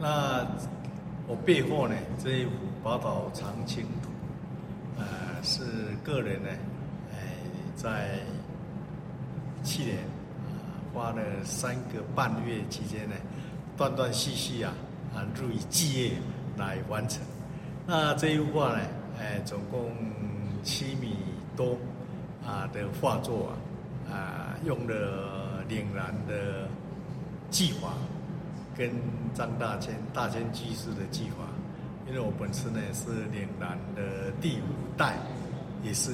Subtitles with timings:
[0.00, 0.46] 那
[1.28, 2.52] 我背后呢，这一幅
[2.82, 4.08] 宝岛长青图，
[4.96, 5.04] 呃，
[5.42, 5.62] 是
[6.02, 6.48] 个人呢，
[7.12, 7.18] 哎，
[7.76, 8.18] 在
[9.62, 9.98] 去年
[10.38, 13.14] 啊，花了三个半月期间呢，
[13.76, 14.72] 断断续续啊，
[15.14, 16.12] 啊，入以继夜
[16.56, 17.20] 来完成。
[17.86, 18.82] 那这一幅画呢，
[19.18, 19.90] 哎，总共
[20.62, 21.14] 七米
[21.54, 21.76] 多
[22.42, 23.52] 啊的画作
[24.08, 26.66] 啊，啊，用了岭南的
[27.50, 27.92] 技法。
[28.80, 28.90] 跟
[29.34, 31.44] 张大千大千居士的计划，
[32.08, 35.18] 因为我本身呢是岭南的第五代，
[35.84, 36.12] 也是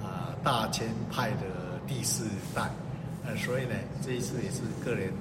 [0.00, 1.46] 啊大千派的
[1.84, 2.70] 第四代，
[3.26, 5.12] 呃，所以呢这一次也是个人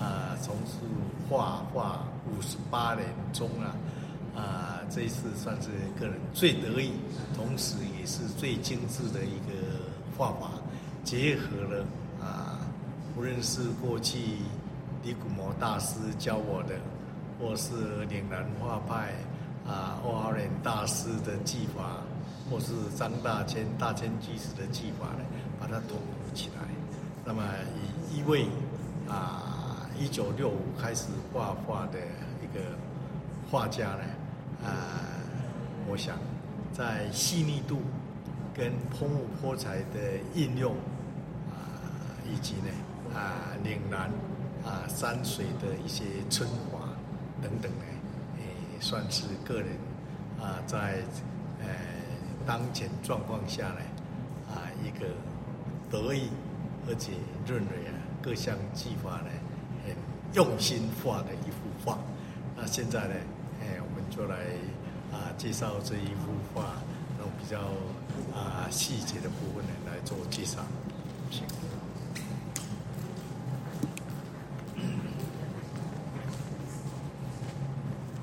[0.00, 0.78] 啊从事
[1.28, 3.76] 画画五十八年中啊
[4.34, 6.90] 啊这一次算是个人最得意，
[7.36, 9.54] 同时也是最精致的一个
[10.18, 10.50] 画法，
[11.04, 11.84] 结合了
[12.20, 12.58] 啊
[13.16, 14.18] 无论是过去。
[15.02, 16.74] 李古模大师教我的，
[17.38, 19.14] 或是岭南画派
[19.66, 22.02] 啊，欧豪莲大师的技法，
[22.50, 25.24] 或是张大千大千居士的技法呢，
[25.58, 26.68] 把它统合起来。
[27.24, 27.42] 那么
[28.10, 28.44] 以一位
[29.08, 31.98] 啊，一九六五开始画画的
[32.42, 32.60] 一个
[33.50, 34.04] 画家呢，
[34.62, 35.00] 啊，
[35.88, 36.16] 我想
[36.74, 37.80] 在细腻度
[38.54, 40.74] 跟泼墨泼彩的应用
[41.48, 41.56] 啊，
[42.30, 42.68] 以及呢
[43.14, 44.10] 啊岭南。
[44.64, 46.88] 啊，山水的一些春华
[47.42, 47.84] 等等呢，
[48.38, 48.44] 诶，
[48.80, 49.68] 算是个人
[50.40, 51.02] 啊，在
[51.60, 51.66] 呃
[52.46, 53.80] 当前状况下呢，
[54.50, 55.06] 啊一个
[55.90, 56.28] 得意
[56.88, 57.12] 而且
[57.46, 59.30] 认为啊各项技法呢
[59.86, 59.94] 很
[60.34, 61.98] 用心画的一幅画。
[62.56, 63.14] 那现在呢，
[63.62, 64.36] 哎，我们就来
[65.12, 66.74] 啊介绍这一幅画，
[67.16, 67.58] 那种比较
[68.38, 70.58] 啊细节的部分呢来做介绍。
[71.30, 71.44] 行。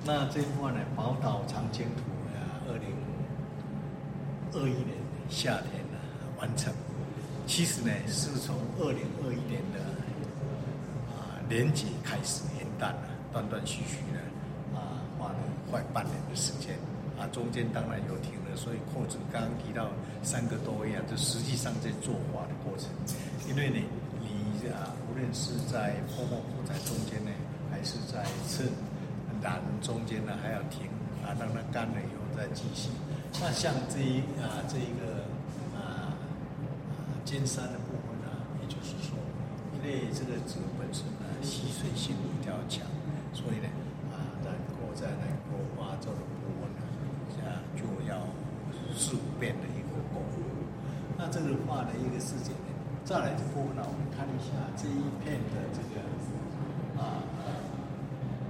[0.08, 2.04] 那这幅画呢，《宝岛长青图》
[2.40, 2.88] 啊，二零
[4.54, 4.96] 二一年
[5.28, 6.00] 夏天呢
[6.40, 6.74] 完成。
[7.46, 9.84] 其实呢，是从二零二一年的
[11.12, 15.40] 啊年节开始元旦了，断断续续的啊画了
[15.70, 16.80] 快半年的时间
[17.20, 19.90] 啊，中间当然有停了，所以扣子刚刚提到
[20.24, 22.88] 三个多月啊，就实际上在作画的过程。
[23.50, 23.86] 因为呢，
[24.22, 27.32] 你啊，无论是在泼墨泼彩中间呢，
[27.70, 28.24] 还是在
[29.48, 29.56] 衬。
[29.56, 30.92] 然中间呢还要停
[31.24, 32.90] 啊，让它干了以后再继续。
[33.40, 35.24] 那像这一啊这一个
[35.76, 38.28] 啊啊尖山的部分呢，
[38.62, 39.16] 也就是说，
[39.76, 42.84] 因为这个纸本身呢吸水性比较强，
[43.34, 43.68] 所以呢
[44.12, 46.84] 啊在国在那个画作的部分呢，
[47.48, 48.20] 啊就要
[48.96, 50.42] 四五遍的一个功夫。
[51.18, 52.70] 那这个画的一个事件呢，
[53.04, 56.02] 再来这部分呢，我们看一下这一片的这个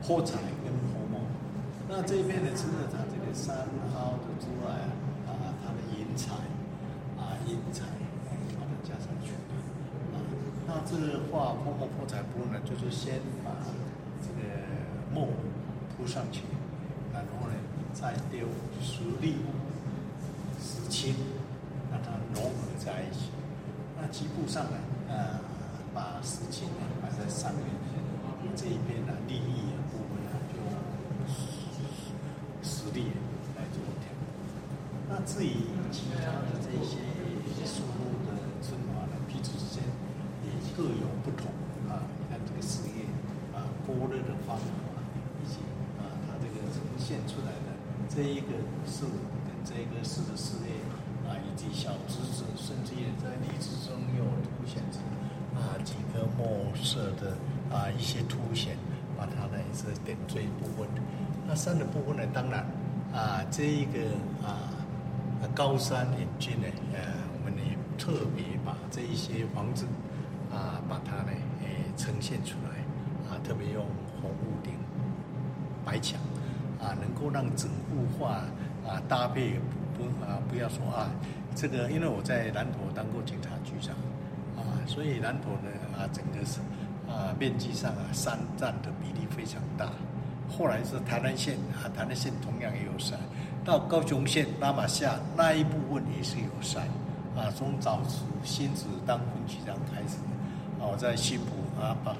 [0.07, 1.19] 泼彩跟破墨。
[1.89, 3.53] 那这边呢，除了它这个山
[3.93, 4.71] 凹的之外
[5.27, 6.31] 啊，啊，它的云彩
[7.19, 7.83] 啊，云彩
[8.55, 9.33] 把它加上去
[10.15, 10.23] 啊。
[10.65, 10.95] 那这
[11.27, 13.51] 画泼墨泼彩部呢，就是先把
[14.23, 14.47] 这个
[15.13, 15.27] 墨
[15.97, 16.43] 铺上去，
[17.13, 17.53] 然后呢
[17.93, 18.47] 再丢
[18.81, 19.35] 石粒、
[20.61, 21.13] 石青，
[21.91, 23.27] 让它融合在一起。
[23.99, 24.77] 那基部上呢，
[25.09, 25.43] 啊，
[25.93, 27.65] 把石青呢摆在上面，
[28.55, 30.57] 这一边呢立意啊部分呢就。
[32.91, 34.07] 来做调。
[35.09, 36.99] 那至于其他的这些
[37.65, 39.83] 树木的春华呢，彼此之间
[40.43, 41.47] 也各有不同
[41.87, 42.03] 啊。
[42.19, 43.07] 你看这个树叶
[43.55, 44.99] 啊，拨热的方法，
[45.39, 45.59] 以及
[45.99, 47.75] 啊，它这个呈现出来的
[48.09, 48.51] 这一个
[48.85, 49.07] 树
[49.47, 50.75] 跟这一个树的树叶
[51.27, 54.99] 啊，以及小枝子，甚至也在叶子中又凸显出
[55.55, 57.31] 啊几个墨色的
[57.71, 58.77] 啊一些凸显，
[59.17, 60.87] 把它呢也是点缀部分。
[61.47, 62.65] 那山的部分呢，当然。
[63.13, 63.99] 啊，这一个
[64.45, 64.69] 啊，
[65.55, 66.99] 高山引进呢，呃，
[67.33, 69.85] 我们也特别把这一些房子
[70.51, 71.31] 啊，把它呢，
[71.61, 72.77] 诶，呈现出来，
[73.29, 73.85] 啊，特别用
[74.21, 74.73] 红屋顶、
[75.83, 76.19] 白墙，
[76.79, 78.43] 啊，能够让整幅画
[78.85, 79.59] 啊搭配
[79.97, 81.09] 不啊，不要说啊，
[81.55, 83.95] 这个，因为我在南投当过警察局长，
[84.55, 86.59] 啊，所以南投呢，啊，整个是
[87.09, 89.89] 啊，面积上啊，山占的比例非常大。
[90.49, 93.19] 后来是台南县啊，台南县同样也有山，
[93.63, 96.83] 到高雄县拉玛夏那一部分也是有山，
[97.35, 100.17] 啊，从早期新竹当分局长开始，
[100.79, 101.45] 啊，我在西部
[101.79, 102.15] 啊把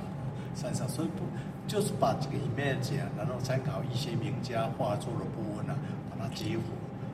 [0.55, 1.23] 山上，所以不
[1.67, 5.75] 就是把这个 image，然后参考一些名家画作的部分啊，
[6.09, 6.61] 把它结合，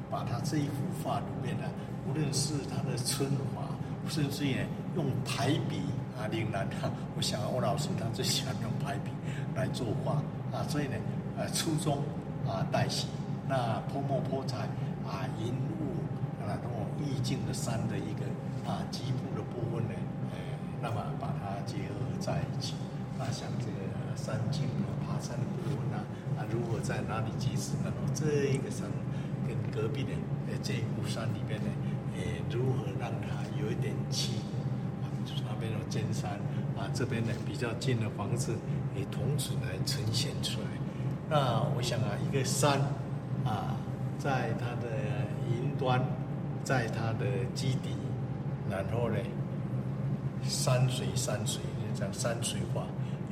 [0.09, 0.74] 把它这一幅
[1.04, 1.63] 画里面呢，
[2.07, 3.63] 无论是它的春华，
[4.09, 4.57] 甚至于
[4.95, 5.81] 用排比
[6.19, 6.75] 啊，岭南的，
[7.16, 9.12] 我想欧老师他最喜欢用排比
[9.56, 10.21] 来作画。
[10.54, 10.96] 啊，所以呢，
[11.38, 11.98] 呃，初中
[12.48, 13.08] 啊带喜，
[13.50, 14.70] 那泼墨泼彩
[15.04, 15.98] 啊，云雾
[16.46, 16.70] 啊，那种
[17.02, 18.22] 意境的山的一个
[18.70, 19.96] 啊局部的部分呢，
[20.32, 20.38] 呃，
[20.80, 22.76] 那么把它结合在一起，
[23.18, 26.06] 啊，像这个山径啊，爬山的部分啊，
[26.38, 27.92] 啊，如果在哪里结识呢？
[28.14, 28.86] 这一个山
[29.48, 30.12] 跟隔壁的
[30.48, 31.70] 呃这一股山里边呢，
[32.16, 32.22] 呃，
[32.52, 33.73] 如何让它有？
[36.24, 36.31] 山
[36.78, 38.56] 啊，这边呢比较近的房子
[38.96, 40.68] 也同时来呈现出来。
[41.30, 42.80] 那我想啊，一个山
[43.44, 43.75] 啊，
[44.18, 44.88] 在它的
[45.52, 46.02] 云端，
[46.64, 47.90] 在它的基底，
[48.72, 49.18] 然后呢，
[50.44, 51.62] 山水山水，
[51.94, 52.84] 就叫山水画。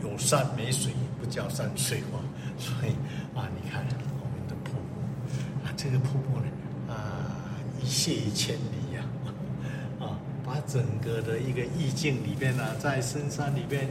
[0.01, 2.19] 有山没水不叫山水画。
[2.57, 2.91] 所以
[3.37, 3.85] 啊，你看
[4.19, 6.45] 我们的瀑布啊，这个瀑布呢
[6.89, 8.81] 啊，一泻千里。
[9.23, 9.31] 把
[10.71, 13.89] 整个的一个意境里边呢、在深山里边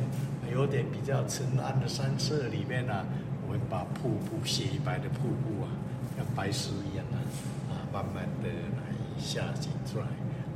[0.50, 3.04] 有点比较沉暗的山色里边呢、
[3.46, 5.68] 我们把瀑布雪白的瀑布啊，
[6.16, 7.20] 像白石一样啊，
[7.68, 10.06] 啊，慢慢的来下行出来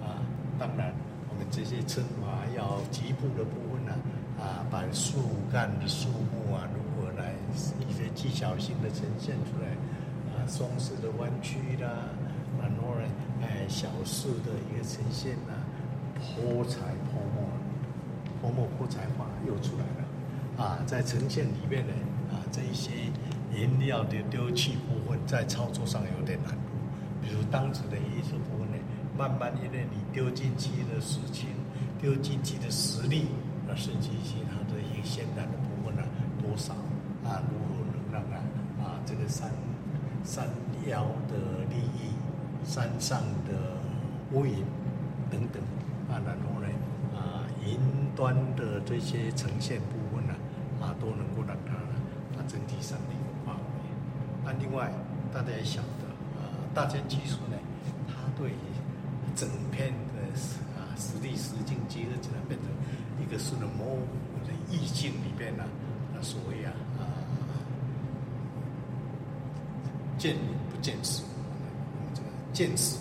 [0.00, 0.16] 啊。
[0.58, 0.94] 当然，
[1.28, 3.92] 我们这些縉华要局部的部分呢，
[4.40, 5.18] 啊，把树
[5.52, 7.34] 干的树木啊，如何来
[7.86, 9.68] 一些技巧性的呈现出来
[10.32, 12.08] 啊，松石的弯曲啦，啊
[12.62, 13.04] 然后呢，
[13.42, 15.63] 哎，小树的一个呈现呐、啊。
[16.32, 16.80] 泼彩
[17.10, 17.44] 泼墨，
[18.40, 21.92] 泼墨泼彩画又出来了，啊，在呈现里面呢，
[22.32, 22.90] 啊，这一些
[23.54, 26.72] 颜料的丢弃部分，在操作上有点难度。
[27.22, 28.76] 比如当时的艺术部分呢，
[29.16, 31.48] 慢慢因为你丢进去的事情，
[32.00, 33.26] 丢进去的实力，
[33.66, 36.02] 那甚至一些它的一个现代的部分呢，
[36.42, 36.74] 多少
[37.24, 38.42] 啊，如何能让啊
[38.82, 39.50] 啊这个山
[40.24, 40.48] 山
[40.86, 42.12] 腰的立意，
[42.64, 43.78] 山上的
[44.32, 44.52] 乌云
[45.30, 45.62] 等等。
[46.08, 46.68] 啊，然后呢，
[47.14, 47.78] 啊，云
[48.14, 50.34] 端的这些呈现部分呢，
[50.80, 51.94] 啊，都能够让它呢，
[52.36, 53.62] 啊，整体上的一个画面。
[54.44, 54.92] 那另外，
[55.32, 56.06] 大家也晓得，
[56.38, 57.56] 啊，大千技术呢，
[58.06, 58.54] 它对于
[59.34, 60.22] 整片的
[60.78, 62.68] 啊实力实境结合起来，变成
[63.20, 64.06] 一个是模糊
[64.46, 65.64] 的意境里边呢，
[66.14, 67.02] 啊，所谓啊，啊，
[70.18, 70.36] 见
[70.70, 71.22] 不见石，
[72.14, 72.98] 这个见石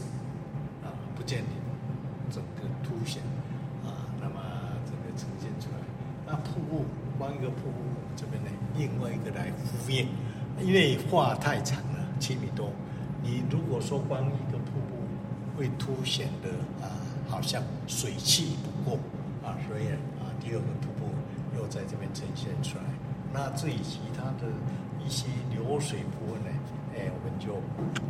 [0.83, 1.62] 啊不见林。
[2.83, 3.23] 凸显
[3.85, 4.35] 啊，那么
[4.85, 5.77] 这个呈现出来，
[6.27, 6.85] 那瀑布
[7.17, 7.79] 光一个瀑布
[8.15, 10.07] 这边呢，另外一个来呼应，
[10.61, 12.71] 因为画太长了，七米多，
[13.21, 16.49] 你如果说光一个瀑布会凸显的
[16.85, 16.91] 啊，
[17.27, 18.97] 好像水汽不够
[19.43, 19.87] 啊，所以
[20.19, 21.09] 啊，第二个瀑布
[21.57, 22.83] 又在这边呈现出来。
[23.33, 24.51] 那至于其他的
[25.03, 26.59] 一些流水部分呢，
[26.95, 27.55] 哎，我们就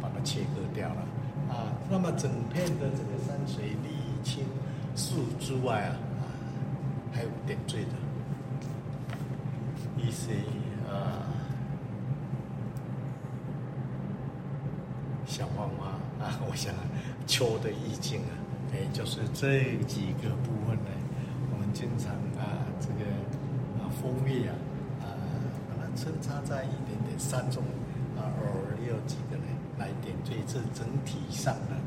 [0.01, 1.01] 把它切割掉了
[1.49, 1.71] 啊。
[1.89, 3.75] 那么整片的这个山水。
[5.13, 5.93] 树之外啊，
[7.13, 7.91] 还有点缀的
[9.95, 10.31] 一些
[10.89, 11.29] 啊
[15.27, 15.89] 小花花
[16.25, 16.73] 啊，我想
[17.27, 18.33] 秋的意境啊，
[18.73, 20.89] 哎，就是这几个部分呢，
[21.51, 22.11] 我们经常
[22.41, 23.05] 啊，这个
[23.77, 24.57] 啊枫叶啊，
[25.03, 25.05] 啊，
[25.69, 27.61] 把它穿插在一点点山中
[28.17, 29.43] 啊，偶尔也有几个呢
[29.77, 31.77] 来点缀这整体上的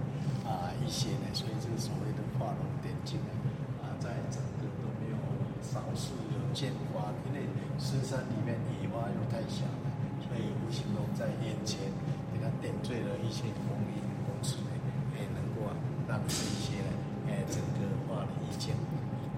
[0.84, 2.22] 一些呢，所以这个所谓的。
[2.36, 3.32] 画龙点睛呢
[3.80, 5.16] 啊，在整个都没有
[5.62, 7.48] 少数有见花，因为
[7.80, 9.88] 深山里面野花又太小了，
[10.20, 11.80] 所以无形中在眼前
[12.30, 14.70] 给它点缀了一些红叶红树呢，
[15.16, 15.72] 也能够啊
[16.06, 16.92] 让这一些呢，
[17.28, 18.74] 哎，整个画的意境。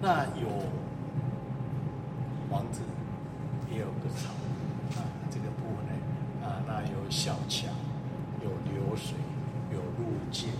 [0.02, 0.50] 那有
[2.50, 2.80] 房子，
[3.70, 4.34] 也有个草
[4.98, 5.94] 啊，这个部分呢
[6.42, 7.68] 啊，那有小桥，
[8.42, 9.14] 有流水，
[9.70, 10.50] 有路径。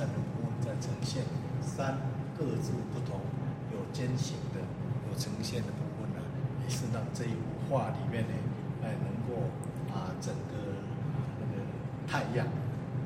[0.00, 1.20] 山的部分在呈现，
[1.60, 2.00] 三
[2.32, 3.20] 各自不同，
[3.68, 4.64] 有尖形的，
[5.04, 6.24] 有呈现的部分呢，
[6.64, 8.32] 也是让这一幅画里面呢，
[8.80, 9.44] 哎，能够
[9.92, 10.80] 啊，整个
[11.36, 11.60] 那个
[12.08, 12.48] 太阳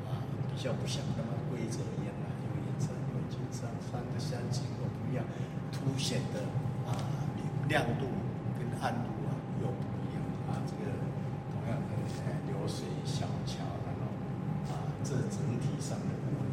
[0.07, 5.25] 啊，比较不像那么规则一样啊，有颜色，有景色，山的山形都不一样，
[5.75, 6.47] 凸显的
[6.87, 6.95] 啊
[7.67, 8.07] 亮度
[8.55, 10.95] 跟暗度啊又不一样啊，这个
[11.51, 11.91] 同样的
[12.47, 14.07] 流水小桥，然后
[14.71, 16.45] 啊，这整体上的部分。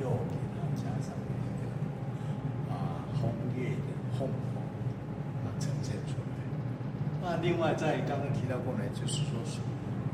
[0.00, 3.32] 又给它加上一个啊红
[4.14, 4.62] 叶的红红
[5.42, 6.24] 啊呈现出来。
[7.20, 9.58] 那另外在刚刚提到过来，就是说是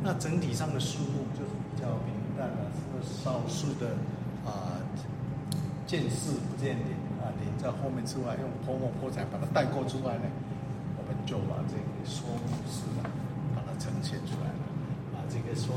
[0.02, 2.70] 那整体上的树木就是比较平淡了，
[3.02, 3.92] 是少数的
[4.44, 4.80] 啊
[5.86, 10.26] 见树不见林啊林在后面之外，用泼墨泼彩把它带过之外呢，
[10.96, 12.26] 我们就把这个松
[12.66, 13.10] 石啊
[13.54, 14.62] 把它呈现出来了。
[15.12, 15.74] 啊，这个松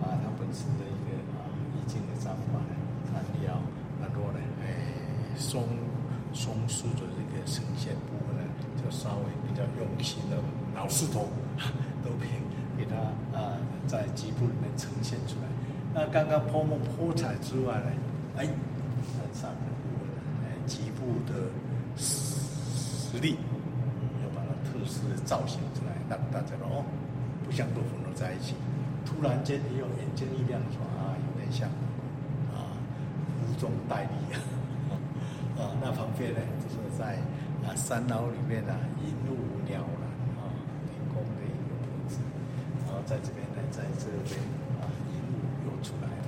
[0.00, 1.44] 啊它本身的一个啊
[1.74, 2.74] 意境的章法呢。
[3.12, 3.52] 材料，
[4.00, 5.62] 然后呢，哎，松
[6.42, 8.42] 松树的这个呈现部分呢，
[8.82, 10.36] 就稍微比较用心的
[10.74, 11.28] 老师头
[12.02, 12.26] 都给
[12.76, 12.96] 给它
[13.38, 13.54] 啊，
[13.86, 15.46] 在局部里面呈现出来。
[15.94, 17.92] 那刚刚泼墨泼彩之外呢，
[18.38, 18.44] 哎，
[19.32, 20.10] 上的部分，
[20.42, 21.46] 哎，局部的
[21.96, 23.36] 实力，
[24.24, 26.82] 又把它特殊的造型出来，让大家哦，
[27.44, 28.56] 不像都混合在一起。
[29.06, 31.68] 突然间，你用眼睛一亮，说啊，有点像
[32.50, 32.66] 啊，
[33.46, 34.42] 无中带力啊，
[35.62, 37.14] 啊，那旁边呢，就是在
[37.62, 40.04] 啊山坳里面啊，云雾鸟了
[40.42, 40.50] 啊，
[40.90, 42.18] 天空的一个脖子，
[42.84, 44.42] 然后在这边呢，在这边
[44.82, 45.38] 啊，云雾
[45.70, 46.26] 又出来了，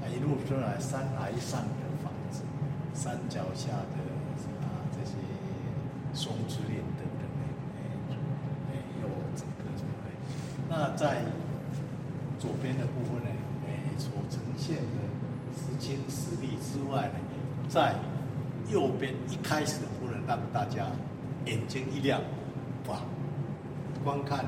[0.00, 2.44] 啊，一路出来，山崖上的房子，
[2.92, 3.96] 山脚下的
[4.60, 5.16] 啊这些
[6.12, 8.14] 松枝林等等的，
[8.68, 10.12] 哎，又整个出来，
[10.68, 11.24] 那在。
[12.36, 13.30] 左边的部分呢，
[13.66, 15.00] 哎，所呈现的
[15.56, 17.14] 时间实力之外呢，
[17.70, 17.94] 在
[18.74, 20.86] 右边一开始不能让大家
[21.46, 22.20] 眼睛一亮，
[22.88, 22.98] 哇，
[24.02, 24.40] 光看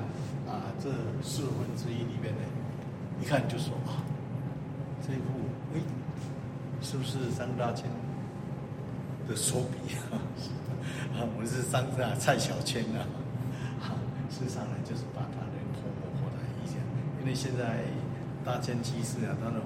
[0.48, 0.90] 啊这
[1.22, 2.40] 四分之一里面呢，
[3.22, 4.02] 一看就说啊，
[5.00, 5.22] 这一幅
[5.74, 5.80] 哎，
[6.82, 7.86] 是不是张大千
[9.28, 10.18] 的手笔啊？
[11.14, 13.06] 啊，我是张大蔡小千啊，
[13.78, 13.94] 啊，
[14.28, 16.74] 事实上呢，就是把他的泼墨泼在一下。
[17.20, 17.84] 因为现在
[18.44, 19.62] 大千居士啊，他的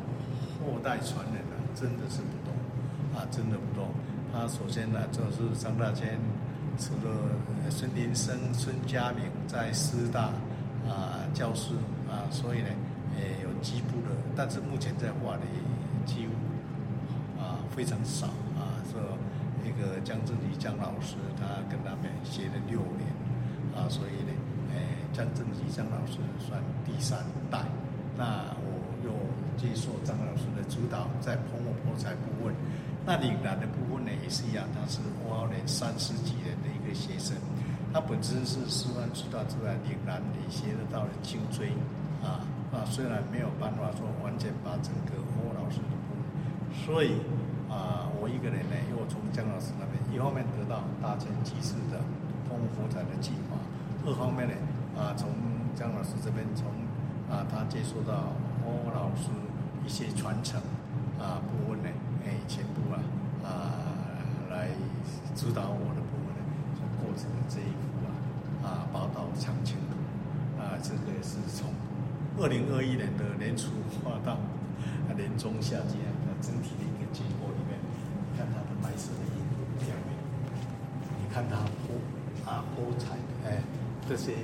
[0.61, 2.53] 后代传人啊，真的是不多
[3.19, 3.89] 啊，真的不多。
[4.33, 6.19] 他首先呢，就是张大千，
[6.79, 10.33] 除了孙林生、孙家明在师大
[10.89, 11.75] 啊教书
[12.09, 12.69] 啊，所以呢，
[13.19, 15.43] 也有几部的，但是目前在画的
[16.07, 16.33] 几乎
[17.43, 18.79] 啊非常少啊。
[18.91, 19.01] 说
[19.63, 23.09] 那个江正吉江老师，他跟他们学了六年
[23.75, 24.33] 啊，所以呢。
[24.73, 24.79] 哎
[25.13, 27.19] 江正吉江老师算第三
[27.51, 27.59] 代，
[28.17, 28.71] 那我
[29.05, 29.11] 又
[29.59, 32.55] 接受张老师的指导，在泼墨泼彩部分，
[33.07, 37.37] 那岭南的部分呢也是一样，他是花莲三十几年的一个学生，
[37.93, 41.73] 他本身是师范师大之外，岭南也学得到了精椎，
[42.23, 47.17] 啊啊，虽然没有办法说完全把整个郭老师的部分，所以
[47.69, 51.99] 啊，我一个人呢又从江老师那边一方面得到大千居士的
[52.49, 53.57] 丰富彩的计划，
[54.07, 54.55] 二方面呢。
[54.99, 55.31] 啊，从
[55.77, 56.67] 江老师这边，从
[57.31, 58.35] 啊，他接触到
[58.67, 59.31] 欧老师
[59.87, 60.61] 一些传承
[61.19, 61.89] 啊部分呢，
[62.25, 63.01] 哎，全部啊
[63.45, 63.49] 啊
[64.51, 64.69] 来
[65.35, 66.43] 指导我的部分呢，
[66.75, 68.09] 就构成了这一幅啊
[68.63, 69.97] 啊宝岛长青图
[70.61, 71.71] 啊，这个是从
[72.39, 73.69] 二零二一年的年初
[74.05, 76.11] 画到啊年中下季啊，
[76.41, 77.79] 整体的一个结果里面，
[78.33, 80.17] 你看它的白色的印度表面，
[81.21, 81.97] 你看它泼
[82.51, 83.63] 啊泼彩的哎
[84.09, 84.35] 这些。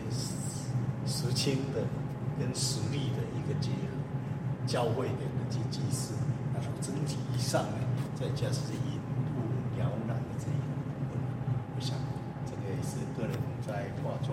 [1.09, 1.85] 石青的
[2.37, 6.14] 跟实力的一个结合，交汇点的这祭祀，
[6.56, 7.76] 他说整体以上呢，
[8.18, 9.44] 再加上这引入
[9.78, 11.20] 摇篮的这一部分，
[11.76, 11.94] 我想
[12.46, 14.32] 这个也是个人在画作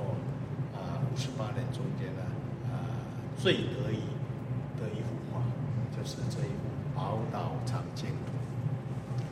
[0.71, 2.23] 啊五十八年中间呢
[2.71, 2.87] 啊、
[3.37, 3.99] 最得意
[4.79, 5.43] 的一幅画，
[5.91, 6.63] 就是这一幅
[6.95, 8.31] 《宝岛长剑图》。